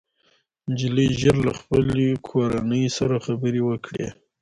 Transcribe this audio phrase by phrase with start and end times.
[0.69, 4.07] نجلۍ ژر له خپلې کورنۍ سره خبرې وکړې